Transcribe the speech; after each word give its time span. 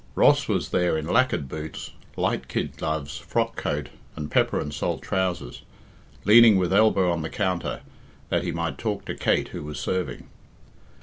Ross 0.15 0.47
was 0.47 0.69
there 0.69 0.97
in 0.97 1.05
lacquered 1.05 1.47
boots, 1.47 1.91
light 2.15 2.47
kid 2.47 2.75
gloves, 2.75 3.19
frock 3.19 3.55
coat, 3.55 3.89
and 4.15 4.31
pepper 4.31 4.59
and 4.59 4.73
salt 4.73 5.03
trousers, 5.03 5.61
leaning 6.25 6.57
with 6.57 6.73
elbow 6.73 7.11
on 7.11 7.21
the 7.21 7.29
counter, 7.29 7.81
that 8.29 8.43
he 8.43 8.51
might 8.51 8.79
talk 8.79 9.05
to 9.05 9.13
Kate, 9.13 9.49
who 9.49 9.61
was 9.63 9.79
serving. 9.79 10.27